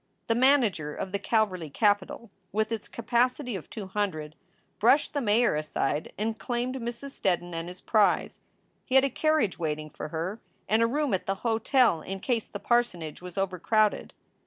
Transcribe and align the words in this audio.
The 0.25 0.33
manager 0.33 0.95
of 0.95 1.11
the 1.11 1.19
Calverly 1.19 1.69
Capitol, 1.69 2.31
with 2.51 2.71
its 2.71 2.87
capacity 2.87 3.55
of 3.55 3.69
two 3.69 3.85
hundred, 3.85 4.35
brushed 4.79 5.13
the 5.13 5.21
mayor 5.21 5.55
aside 5.55 6.11
and 6.17 6.39
claimed 6.39 6.77
Mrs. 6.77 7.11
Steddon 7.21 7.53
and 7.53 7.67
his 7.67 7.81
prize. 7.81 8.39
He 8.83 8.95
had 8.95 9.03
a 9.05 9.11
carriage 9.11 9.59
waiting 9.59 9.91
for 9.91 10.07
her, 10.07 10.39
and 10.67 10.81
a 10.81 10.87
room 10.87 11.13
at 11.13 11.27
the 11.27 11.35
hotel 11.45 12.01
in 12.01 12.19
case 12.19 12.47
the 12.47 12.57
parsonage 12.57 13.21
was 13.21 13.37
over 13.37 13.59
crowded. 13.59 14.11